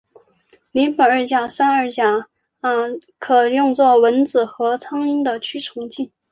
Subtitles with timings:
[0.71, 2.27] 邻苯二甲酸二甲
[2.61, 6.11] 酯可用作蚊子和苍蝇的驱虫剂。